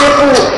[0.00, 0.53] Gracias.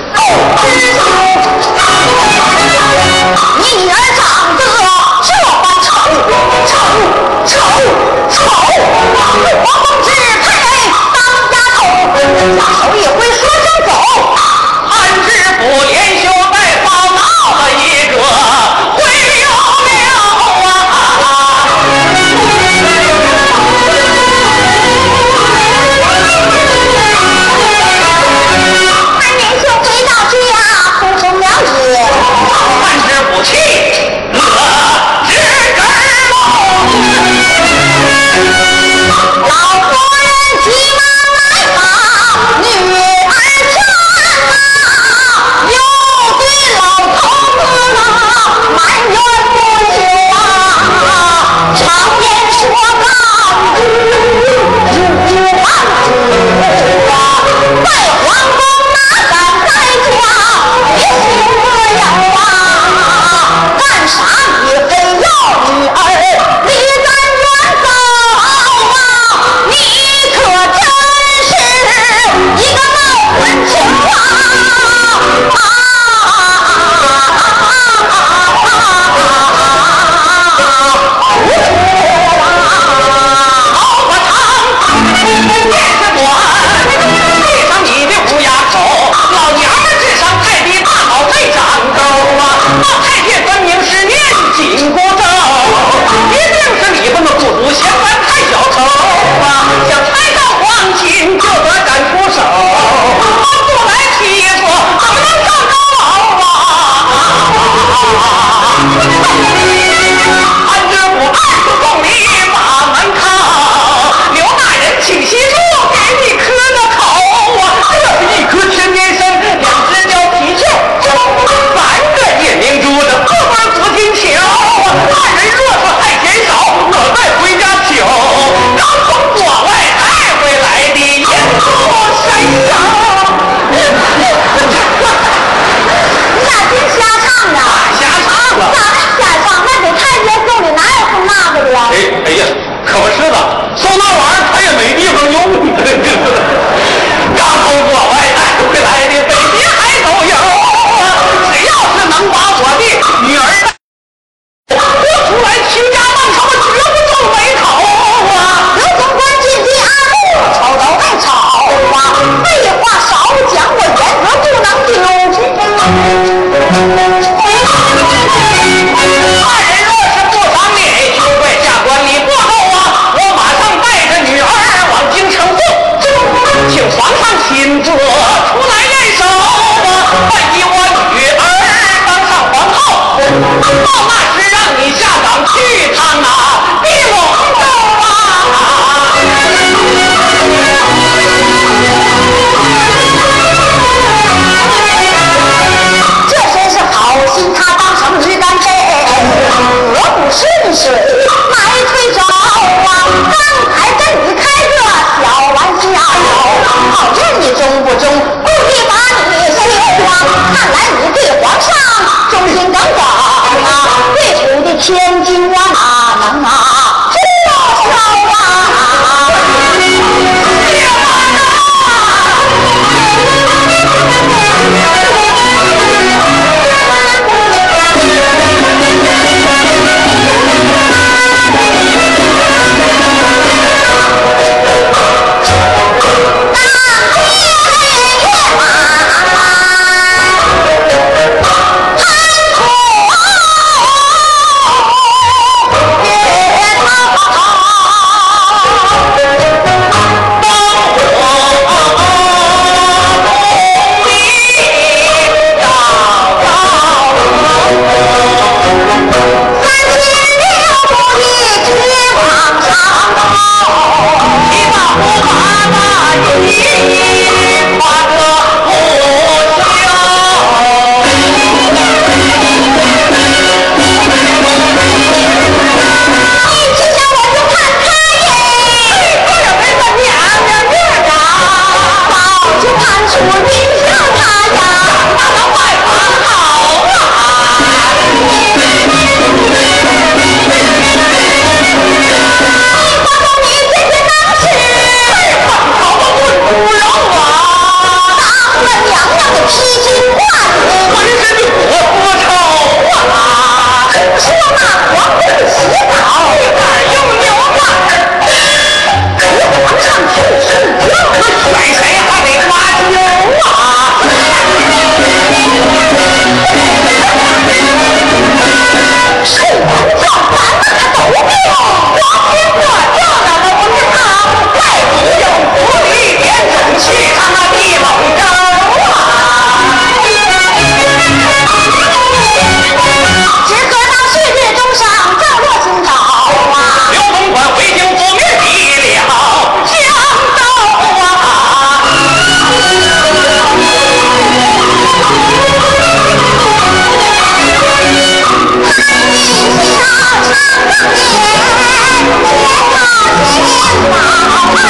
[353.76, 354.64] 好汉，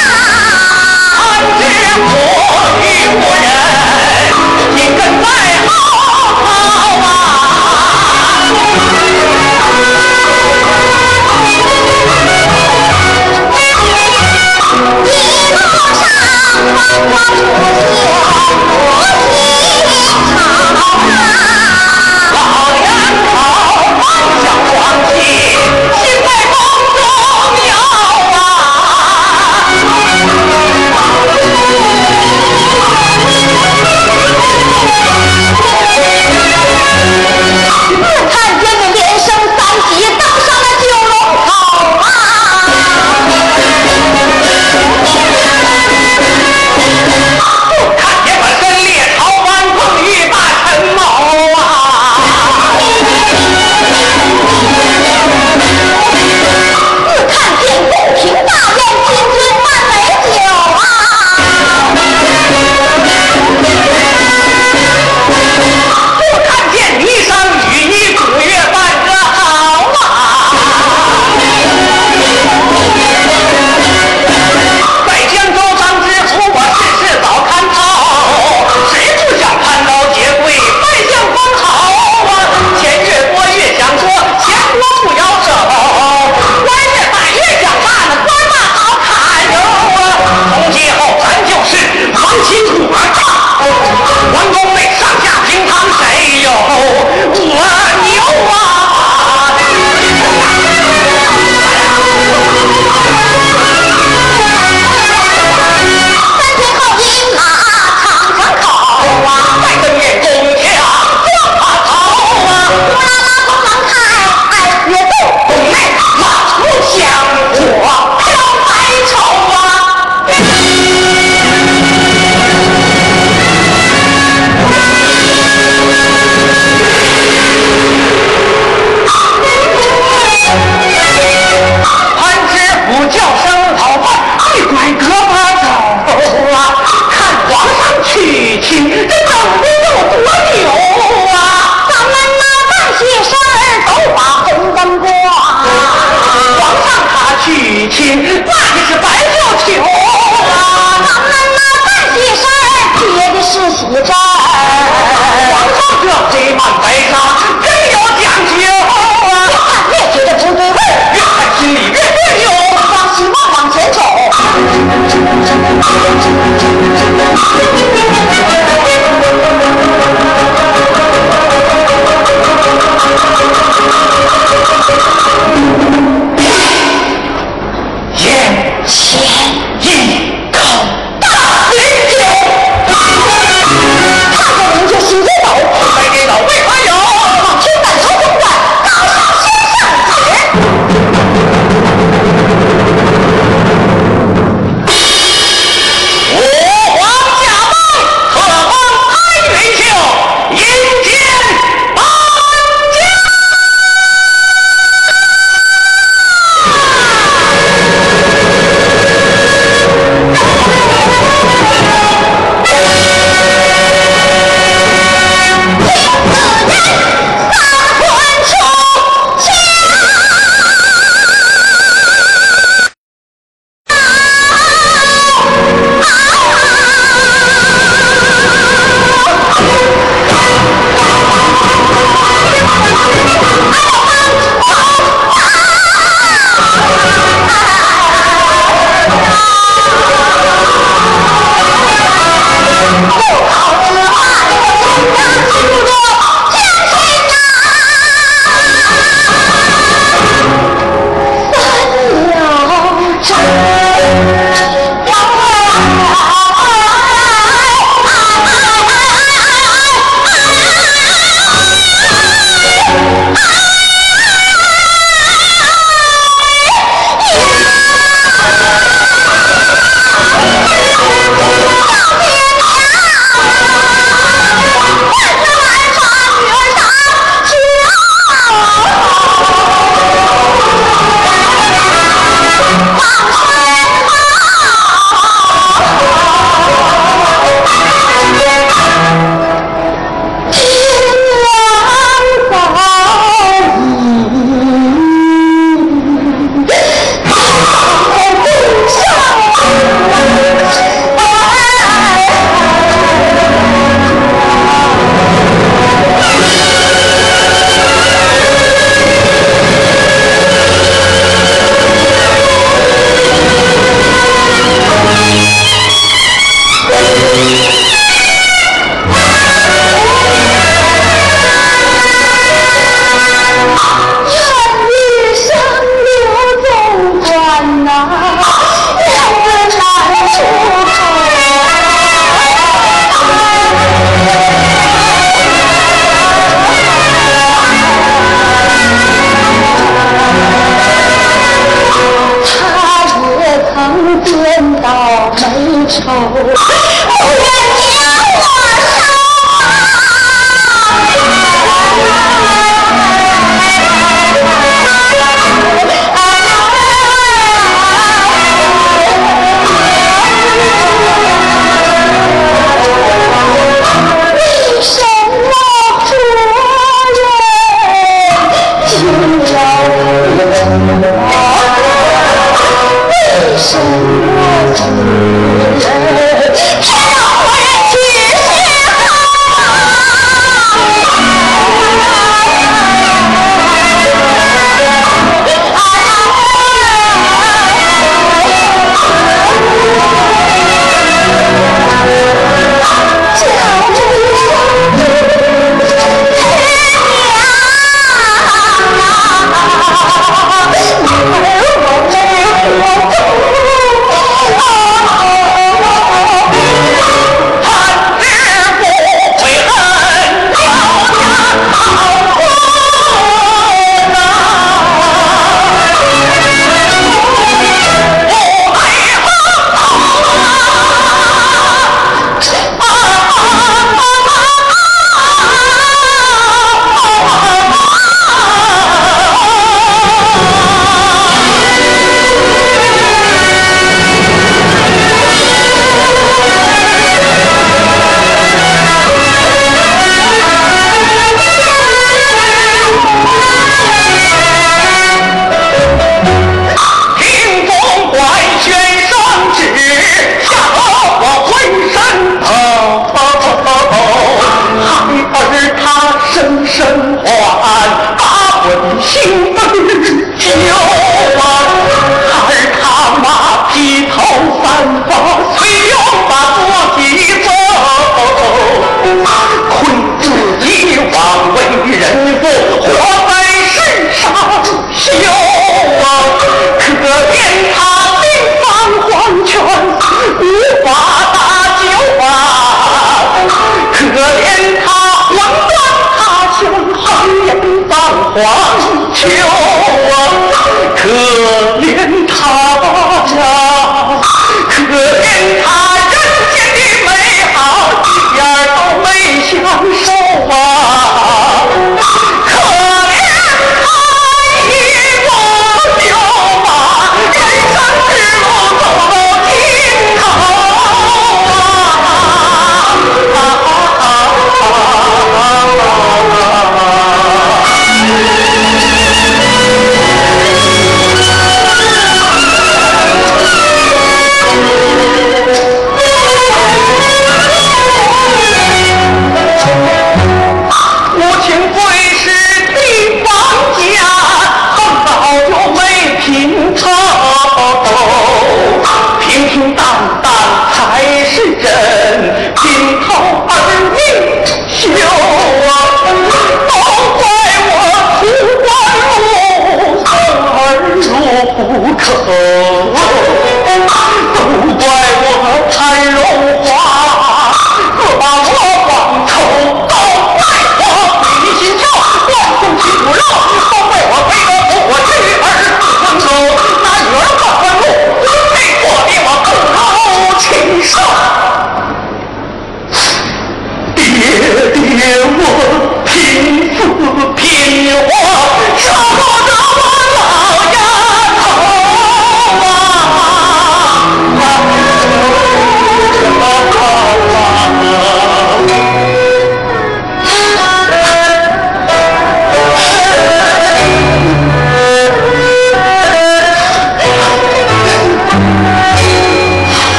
[1.57, 1.61] 你
[2.03, 2.11] 我
[2.83, 2.85] 一
[3.15, 3.47] 伙人
[4.75, 5.25] 紧跟在
[5.67, 5.96] 后。